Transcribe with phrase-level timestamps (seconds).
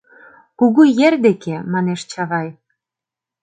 [0.59, 2.49] —Кугу ер деке!— манеш Чавай.